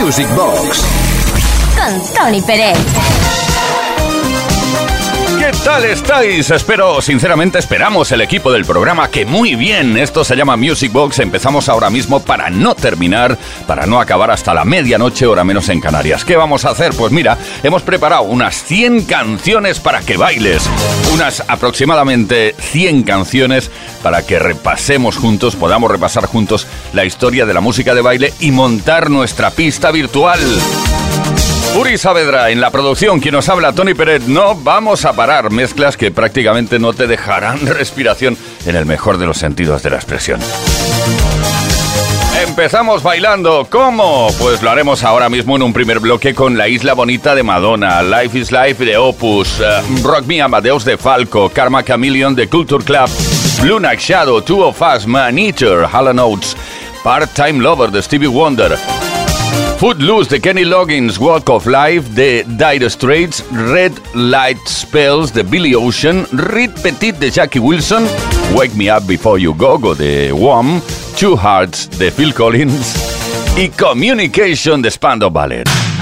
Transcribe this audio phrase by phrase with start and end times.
[0.00, 0.84] Music Box.
[1.76, 3.47] Con Tony Pérez.
[5.48, 6.50] ¿Qué tal estáis?
[6.50, 9.96] Espero, sinceramente esperamos el equipo del programa que muy bien.
[9.96, 11.20] Esto se llama Music Box.
[11.20, 15.80] Empezamos ahora mismo para no terminar, para no acabar hasta la medianoche, hora menos en
[15.80, 16.22] Canarias.
[16.22, 16.92] ¿Qué vamos a hacer?
[16.92, 20.68] Pues mira, hemos preparado unas 100 canciones para que bailes.
[21.14, 23.70] Unas aproximadamente 100 canciones
[24.02, 28.50] para que repasemos juntos, podamos repasar juntos la historia de la música de baile y
[28.50, 30.40] montar nuestra pista virtual.
[31.76, 34.26] Uri Saavedra en la producción, quien nos habla, Tony Pérez.
[34.26, 38.36] No vamos a parar mezclas que prácticamente no te dejarán respiración
[38.66, 40.40] en el mejor de los sentidos de la expresión.
[42.46, 43.66] Empezamos bailando.
[43.68, 44.28] ¿Cómo?
[44.38, 48.02] Pues lo haremos ahora mismo en un primer bloque con La Isla Bonita de Madonna,
[48.02, 52.84] Life is Life de Opus, eh, Rock Me Amadeus de Falco, Karma Chameleon de Culture
[52.84, 53.08] Club,
[53.60, 56.56] Blue Shadow, Two of Us, Man Eater, Hall Oates,
[57.02, 58.78] Part-Time Lover de Stevie Wonder.
[59.78, 65.72] Footloose de Kenny Loggins, Walk of Life de Dire Straits, Red Light Spells de Billy
[65.76, 68.04] Ocean, Reed Petit de Jackie Wilson,
[68.54, 70.82] Wake Me Up Before You Go Go de Wham,
[71.16, 72.96] Two Hearts de Phil Collins
[73.56, 75.97] y Communication de Spandau Ballet.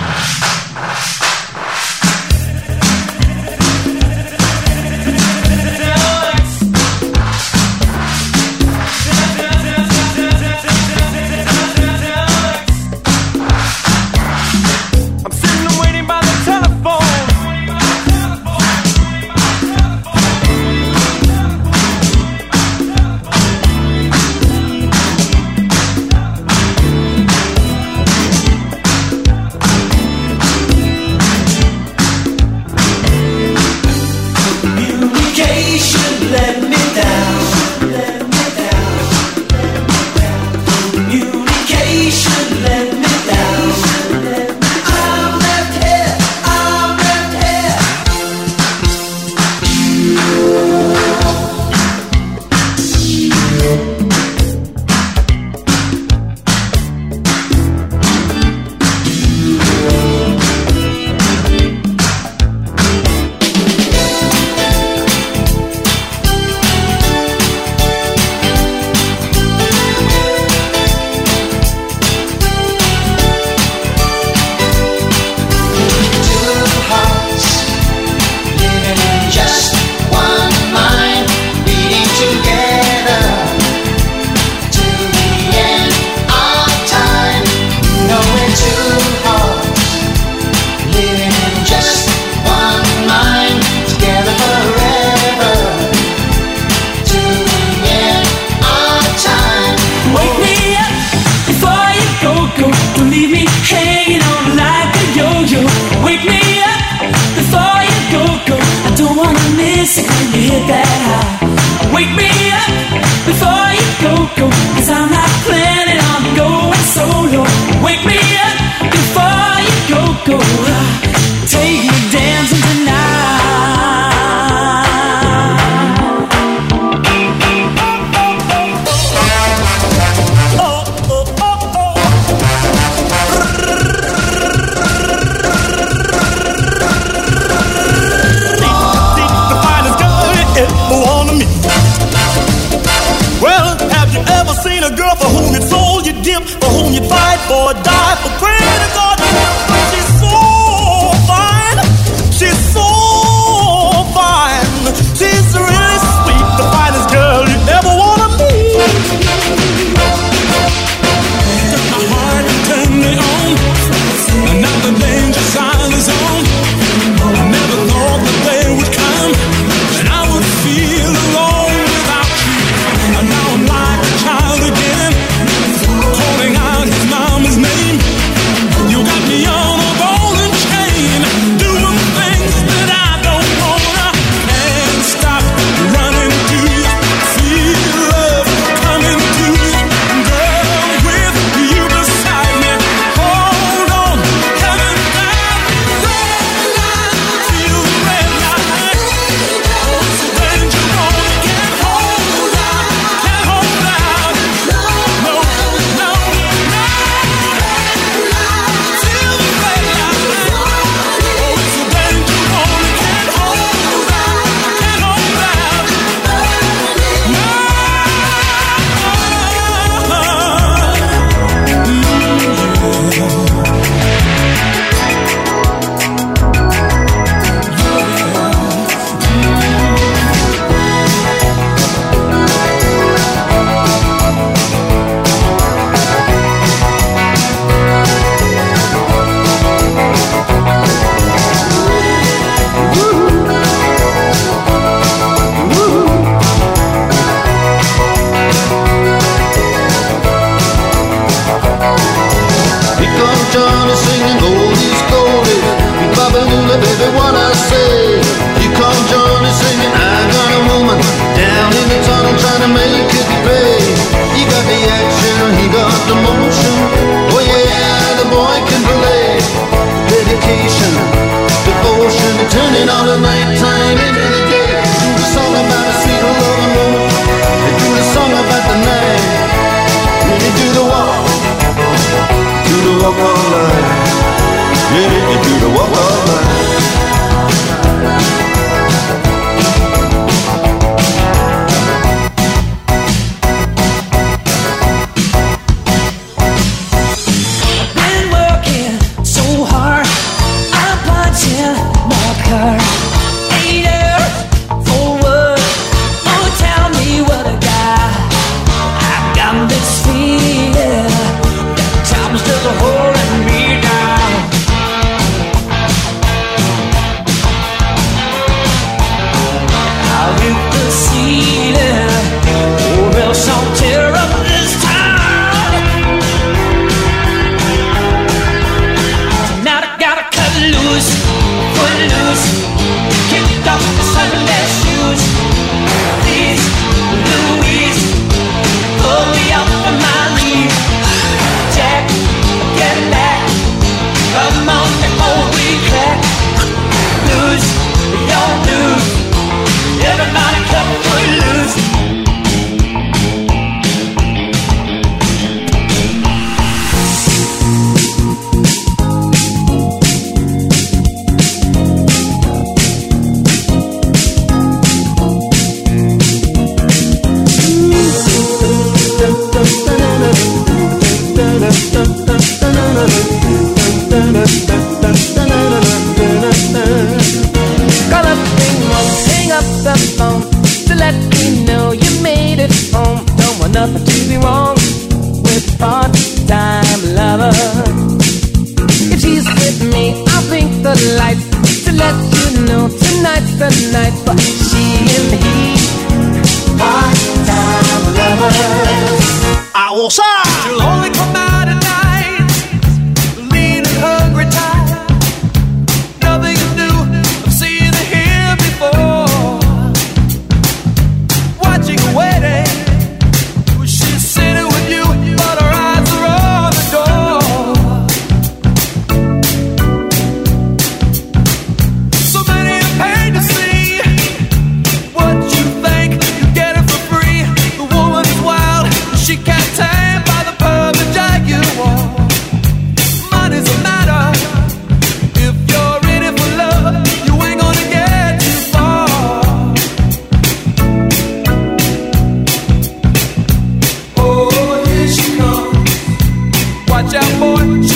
[447.26, 447.95] So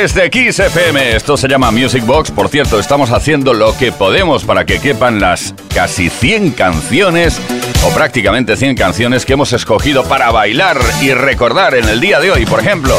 [0.00, 2.30] Desde Kiss FM, esto se llama Music Box.
[2.30, 7.38] Por cierto, estamos haciendo lo que podemos para que quepan las casi 100 canciones,
[7.84, 12.30] o prácticamente 100 canciones que hemos escogido para bailar y recordar en el día de
[12.30, 12.46] hoy.
[12.46, 12.96] Por ejemplo,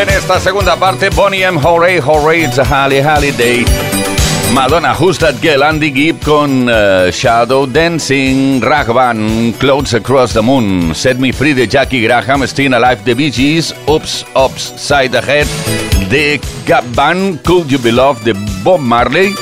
[0.00, 1.60] en esta segunda parte, Bonnie M.
[1.60, 3.64] Hooray, Hooray, it's a Holly Holiday.
[4.52, 10.42] Madonna, Who's That Girl, Andy Gibb con eh, Shadow Dancing, Rah Band, Clouds Across the
[10.42, 15.16] Moon, Set Me Free de Jaki Graham, Staying Alive The Bee Gees, Oops, Oops, Side
[15.16, 15.46] Ahead
[16.10, 19.34] de Gap Band, Could You Be Loved de Bob Marley,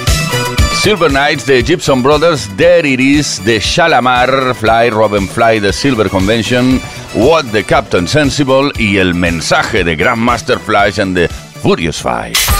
[0.81, 6.09] Silver Knights de Gibson Brothers, There It Is de Shalamar, Fly, Robin Fly de Silver
[6.09, 6.81] Convention,
[7.15, 12.60] What the Captain Sensible y el mensaje de Grandmaster Flash and the Furious Five.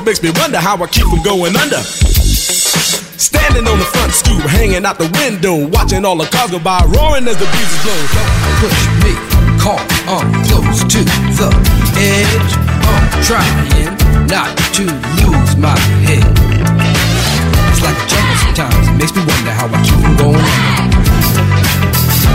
[0.01, 1.77] It makes me wonder how I keep from going under.
[3.21, 6.81] Standing on the front stoop, hanging out the window, watching all the cars go by,
[6.89, 8.09] roaring as the breeze is blowing.
[8.65, 9.13] Push me,
[9.61, 9.77] call,
[10.09, 11.53] I'm close to the
[12.01, 12.51] edge.
[12.81, 13.93] I'm trying
[14.25, 14.49] not
[14.81, 14.89] to
[15.21, 15.77] lose my
[16.09, 16.25] head.
[17.69, 18.81] It's like a jungle sometimes.
[18.89, 20.41] It makes me wonder how I keep from going
[20.81, 20.97] under.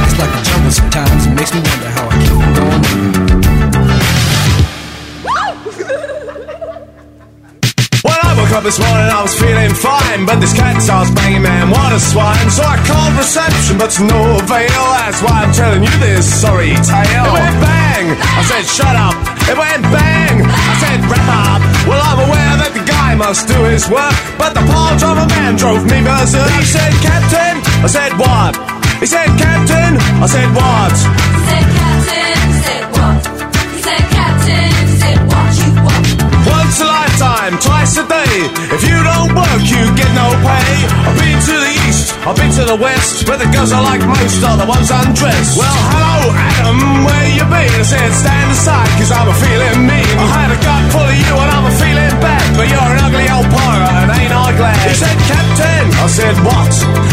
[0.07, 1.27] It's like a jungle sometimes.
[1.27, 3.16] It makes me wonder how I keep from going
[8.63, 10.25] this morning, I was feeling fine.
[10.25, 12.49] But this cat starts banging, man, what a swine.
[12.49, 14.85] So I called reception, but to no avail.
[15.03, 17.27] That's why I'm telling you this sorry tale.
[17.27, 18.07] It went bang!
[18.17, 19.17] I said, shut up.
[19.51, 20.47] It went bang!
[20.47, 21.61] I said, wrap up.
[21.85, 24.17] Well, I'm aware that the guy must do his work.
[24.41, 26.49] But the of a man drove me berserk.
[26.57, 27.61] He said, Captain.
[27.83, 28.57] I said, what?
[29.01, 30.01] He said, Captain.
[30.23, 31.26] I said, what?
[42.67, 45.55] The west, where the girls I like most are the ones undressed.
[45.55, 47.71] Well, hello, Adam, where you been?
[47.79, 50.15] I said, stand aside, cause I'm a feeling mean.
[50.19, 52.99] I had a gut full of you and I'm a feeling bad, but you're an
[53.07, 54.83] ugly old pirate, and ain't I glad?
[54.83, 56.73] He said, Captain, I said, what?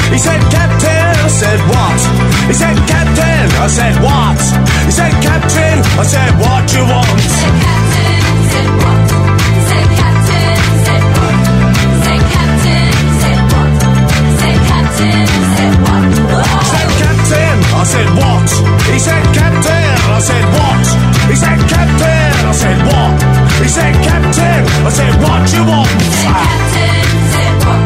[0.10, 2.02] He said, Captain, I said, what?
[2.50, 4.42] He said, Captain, I said, what?
[4.90, 7.14] He said, Captain, I said, what you want?
[7.22, 9.03] He Said captain, said what?
[17.84, 18.50] I said, what?
[18.94, 19.98] He said, Captain.
[20.08, 20.86] I said, what?
[21.28, 22.32] He said, Captain.
[22.48, 23.20] I said, what?
[23.60, 24.64] He said, Captain.
[24.88, 25.92] I said, what you want?
[26.24, 27.04] Captain
[27.36, 27.83] said, what?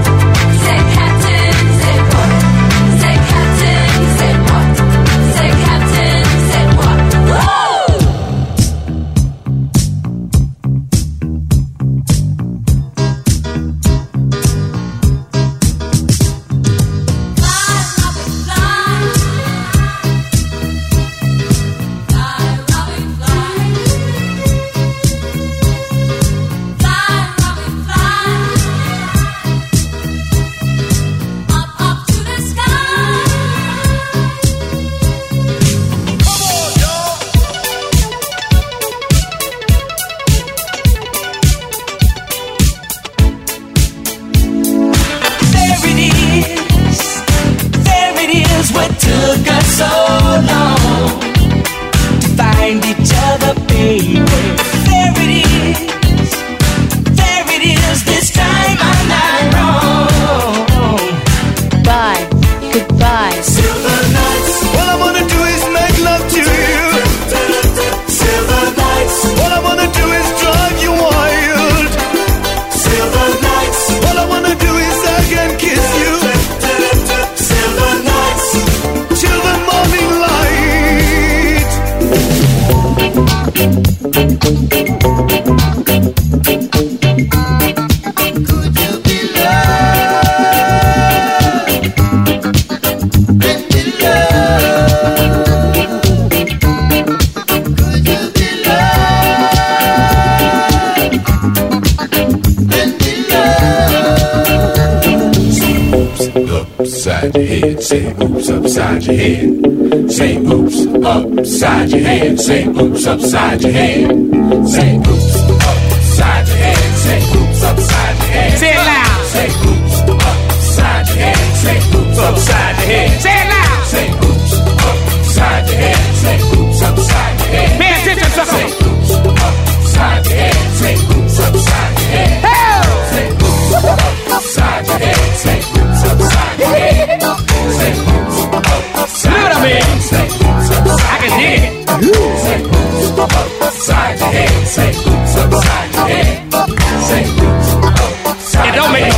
[111.58, 112.40] upside your head.
[112.40, 114.68] Say oops upside your head.
[114.68, 115.47] Say oops.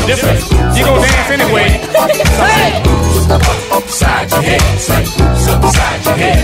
[0.10, 0.50] difference.
[0.76, 1.69] You gon' dance anyway.
[2.41, 2.82] Say,
[3.78, 4.63] upside your head.
[4.80, 5.04] Say,
[5.54, 6.39] upside your head.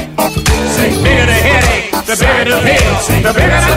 [0.76, 2.94] Say, bigger the headache, the bigger the pill,
[3.26, 3.75] the bigger the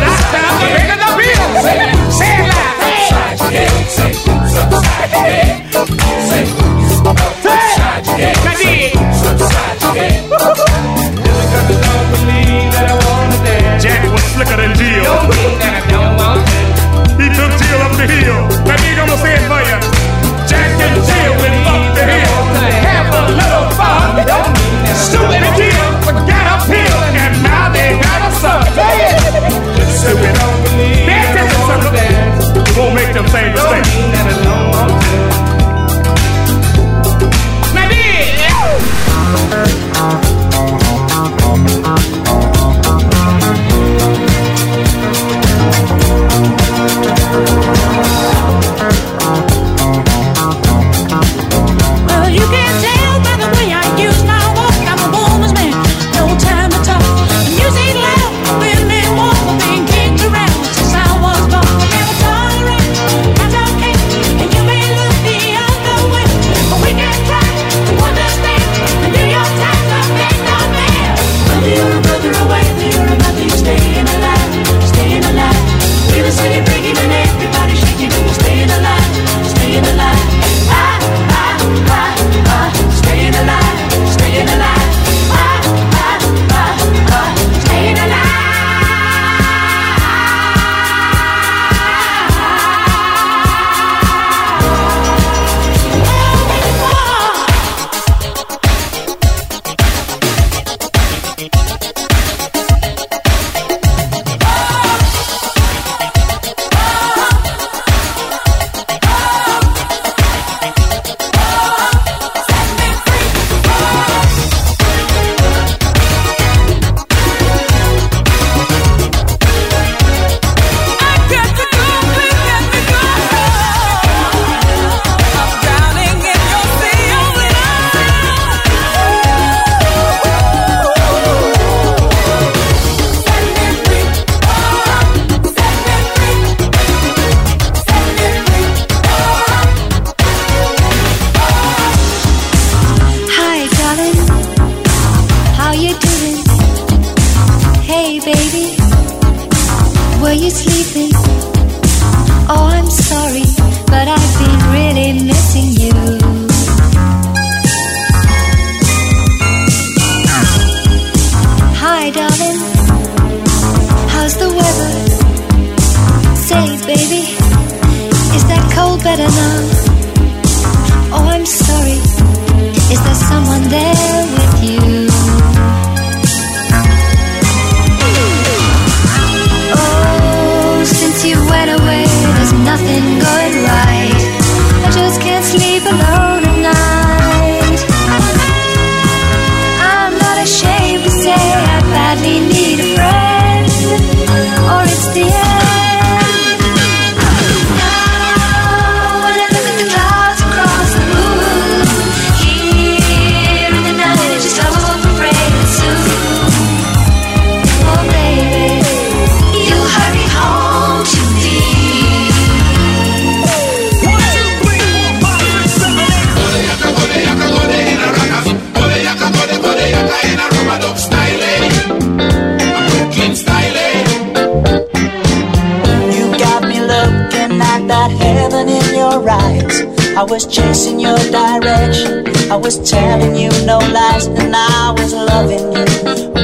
[230.18, 232.26] I was chasing your direction.
[232.50, 235.84] I was telling you no lies, and I was loving you.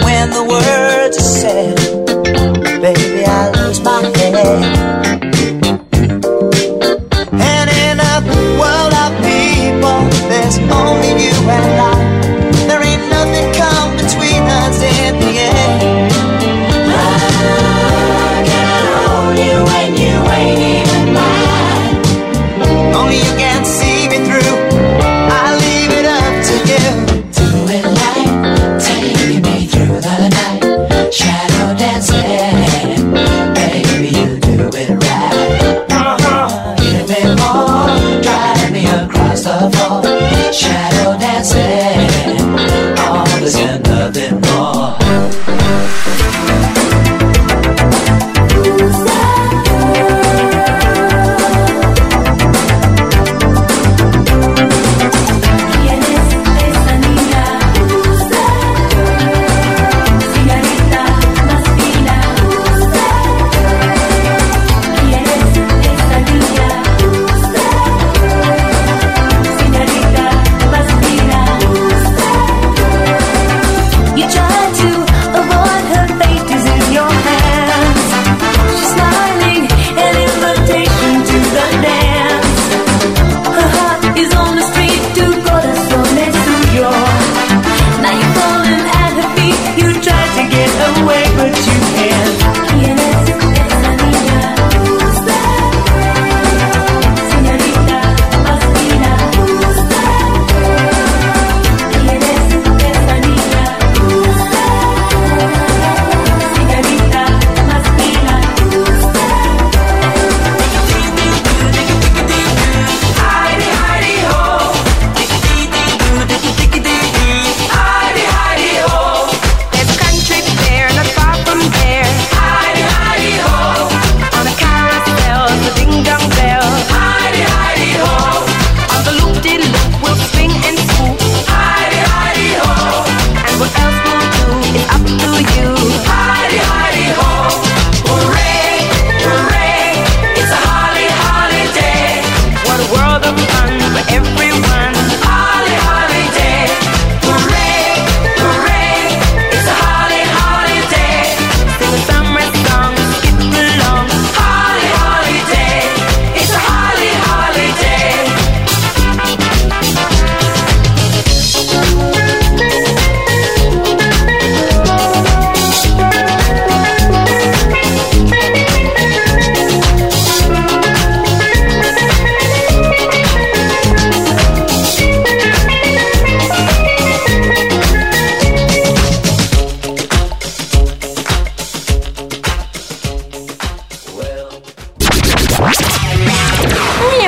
[0.06, 0.83] When the world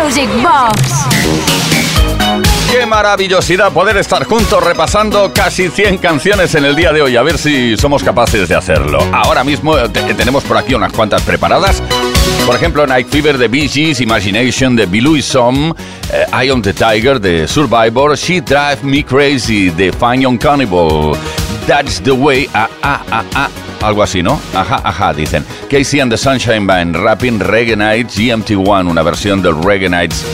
[0.06, 0.92] Music Box.
[2.70, 7.16] Qué maravillosidad poder estar juntos repasando casi 100 canciones en el día de hoy.
[7.16, 9.00] A ver si somos capaces de hacerlo.
[9.12, 11.82] Ahora mismo eh, te- tenemos por aquí unas cuantas preparadas.
[12.46, 15.74] Por ejemplo, Night Fever de Bee Gees, Imagination de Billy Som,
[16.12, 21.16] eh, Eye on the Tiger de Survivor, She Drive Me Crazy de Fine Young Cannibal,
[21.66, 23.00] That's the Way, ah, ah,
[23.34, 23.48] ah,
[23.82, 24.40] algo así, ¿no?
[24.54, 25.44] Ajá, ajá, dicen.
[25.70, 30.24] Casey and the Sunshine Band, Rapping Reggae Nights, GMT1, una versión del Reggae Nights.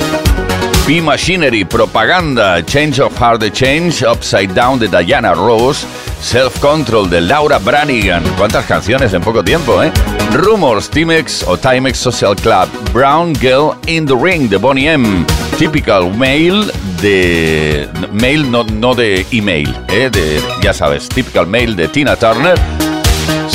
[0.87, 5.87] P-Machinery, Propaganda, Change of Heart the Change, Upside Down de Diana Ross,
[6.21, 8.25] Self Control de Laura Branigan.
[8.37, 9.93] ¿Cuántas canciones en poco tiempo, eh?
[10.33, 15.25] Rumors, Timex o Timex Social Club, Brown Girl in the Ring de Bonnie M,
[15.57, 17.89] Typical Mail de...
[18.11, 22.59] Mail, no, no de email, eh, de, ya sabes, Typical Mail de Tina Turner.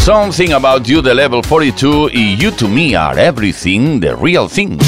[0.07, 4.79] Something About You de Level 42 y You to Me Are Everything, the Real Thing.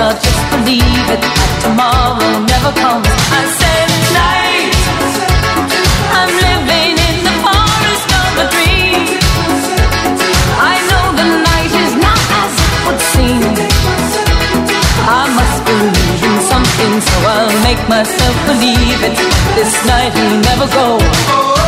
[0.00, 1.22] love, just believe it.
[1.64, 3.10] Tomorrow never comes.
[3.38, 4.72] I said tonight,
[6.18, 9.04] I'm living in the forest of a dream.
[10.72, 13.44] I know the night is not as it would seem.
[15.20, 19.16] I must believe in something, so I'll make myself believe it.
[19.56, 21.59] This night will never go.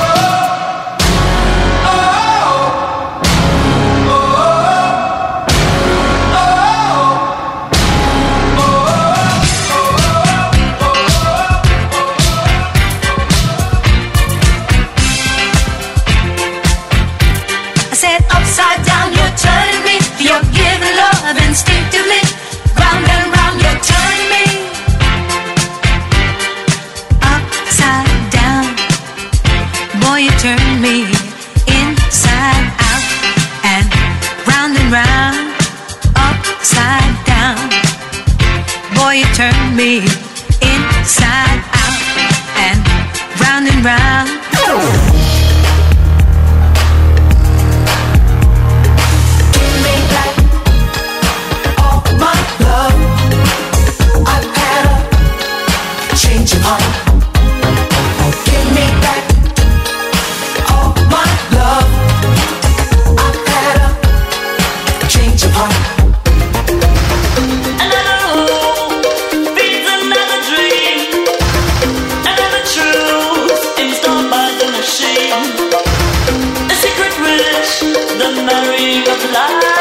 [78.22, 79.71] the marine of life.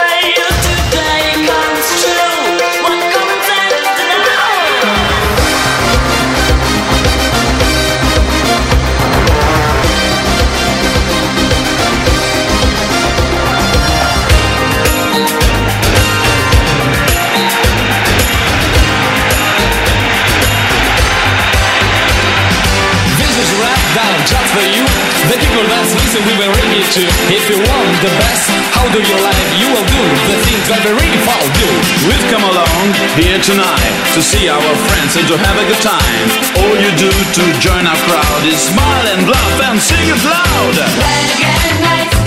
[26.92, 29.48] to If you want the best, how do you like?
[29.64, 31.70] You will do the things that the really fall do.
[32.04, 32.86] We've come along
[33.16, 36.28] here tonight To see our friends and to have a good time.
[36.60, 40.76] All you do to join our crowd Is smile and laugh and sing it loud.
[41.00, 42.21] Reggae nights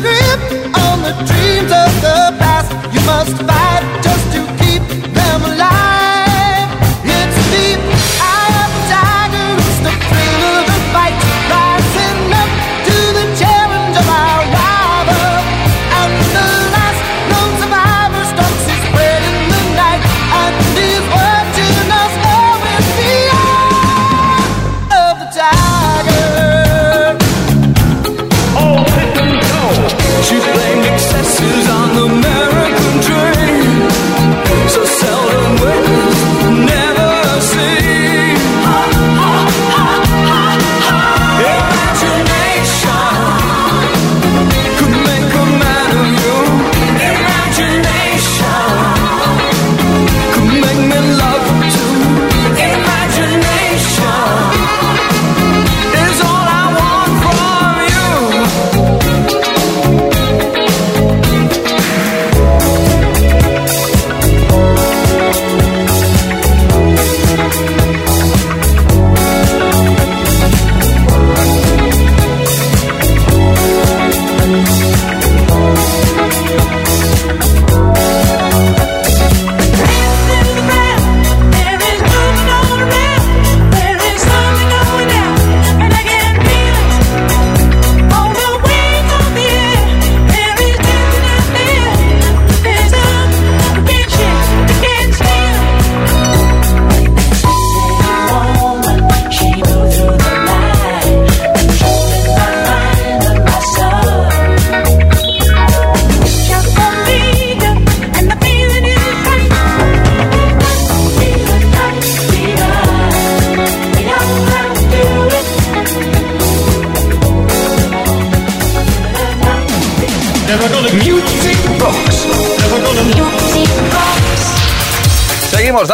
[0.00, 0.53] grip.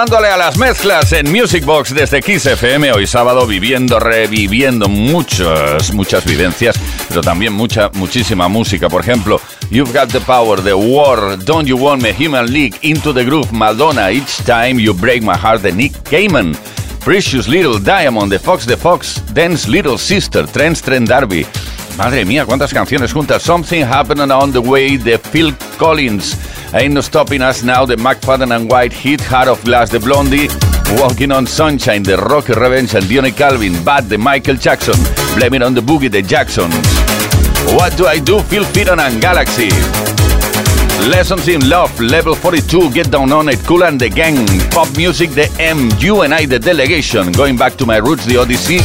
[0.06, 5.92] Dándole a las mezclas en Music Box desde Kiss FM hoy sábado viviendo, reviviendo muchas,
[5.92, 8.88] muchas vivencias, pero también mucha, muchísima música.
[8.88, 9.38] Por ejemplo,
[9.70, 13.52] You've Got the Power, The War, Don't You Want Me, Human League, Into the Groove,
[13.52, 16.56] Madonna, Each Time You Break My Heart, de Nick Cayman.
[17.04, 21.46] Precious Little Diamond, The Fox the Fox, Dance Little Sister, Trent Trent Darby.
[21.96, 23.42] Madre mía, cuántas canciones juntas.
[23.42, 26.36] Something Happening on the Way, de Phil Collins.
[26.72, 30.48] Ain't No Stopping Us Now, the McFadden and Whitehead, Heart of Glass, the Blondie.
[30.98, 33.84] Walking on Sunshine, the Rockers Revenge and Donnie Calvin.
[33.84, 34.94] Bad, the Michael Jackson.
[35.36, 36.74] Blame It on the Boogie, the Jacksons.
[37.74, 39.68] What Do I Do, Phil Fearon and Galaxy.
[41.08, 45.30] Lessons in Love, Level 42, Get Down On It, Kool and the Gang, Pop Music,
[45.30, 48.78] The M, You and I, The Delegation, Going Back to My Roots, The Odyssey,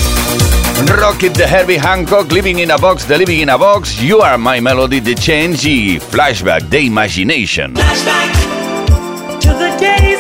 [0.84, 4.38] Rocket, The Herbie Hancock, Living in a Box, The Living in a Box, You Are
[4.38, 7.73] My Melody, The Change, y Flashback, The Imagination.
[7.73, 10.14] Flashback to the days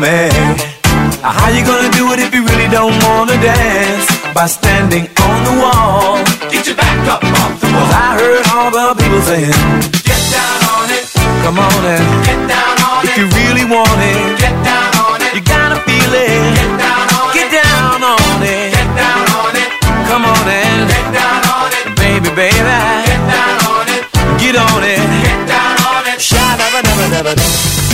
[0.00, 0.32] me.
[1.20, 4.08] How you gonna do it if you really don't wanna dance?
[4.32, 6.16] By standing on the wall.
[6.48, 7.84] Get your back up off the wall.
[7.84, 9.60] Cause I heard all the people saying,
[10.08, 11.04] Get down on it.
[11.44, 13.12] Come on and get down on if it.
[13.12, 15.32] If you really want it, get down on it.
[15.36, 16.48] You gotta feel it.
[16.56, 17.60] Get down on get it.
[17.60, 18.72] Down on it.
[18.72, 19.70] Get down on it.
[20.08, 21.84] Come on and get down on it.
[22.00, 22.76] Baby, baby.
[23.04, 24.02] Get down on it.
[24.40, 25.04] Get on it.
[25.28, 26.16] Get down on it.
[26.16, 27.89] Sha-da-ba-da-ba-da-ba-da.